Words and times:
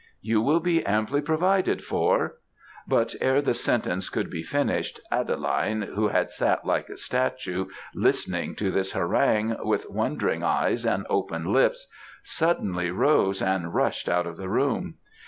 You 0.23 0.41
will 0.41 0.59
be 0.59 0.83
amply 0.83 1.21
provided 1.21 1.83
for' 1.83 2.39
but 2.87 3.13
ere 3.21 3.39
the 3.39 3.53
sentence 3.53 4.09
could 4.09 4.31
be 4.31 4.41
finished, 4.41 4.99
Adeline, 5.11 5.83
who 5.83 6.07
had 6.07 6.31
sat 6.31 6.65
like 6.65 6.89
a 6.89 6.97
statue, 6.97 7.67
listening 7.93 8.55
to 8.55 8.71
this 8.71 8.93
harangue, 8.93 9.57
with 9.61 9.87
wondering 9.91 10.41
eyes 10.41 10.87
and 10.87 11.05
open 11.07 11.53
lips, 11.53 11.87
suddenly 12.23 12.89
rose 12.89 13.43
and 13.43 13.75
rushed 13.75 14.09
out 14.09 14.25
of 14.25 14.37
the 14.37 14.49
room. 14.49 14.95